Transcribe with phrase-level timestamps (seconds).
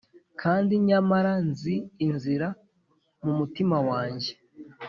[0.41, 2.47] kandi nyamara nzi inzira
[3.23, 4.31] mumutima wanjye